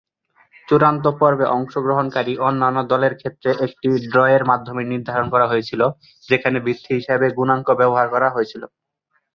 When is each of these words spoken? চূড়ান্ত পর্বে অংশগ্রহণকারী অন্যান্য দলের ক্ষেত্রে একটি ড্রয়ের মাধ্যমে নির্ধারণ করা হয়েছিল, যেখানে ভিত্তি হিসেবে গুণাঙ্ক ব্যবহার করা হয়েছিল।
চূড়ান্ত 0.67 1.05
পর্বে 1.19 1.45
অংশগ্রহণকারী 1.57 2.33
অন্যান্য 2.47 2.79
দলের 2.91 3.13
ক্ষেত্রে 3.15 3.49
একটি 3.65 3.87
ড্রয়ের 4.11 4.43
মাধ্যমে 4.51 4.83
নির্ধারণ 4.91 5.27
করা 5.33 5.45
হয়েছিল, 5.47 5.81
যেখানে 6.29 6.57
ভিত্তি 6.67 6.91
হিসেবে 6.99 7.27
গুণাঙ্ক 7.37 7.67
ব্যবহার 7.79 8.07
করা 8.13 8.29
হয়েছিল। 8.35 8.63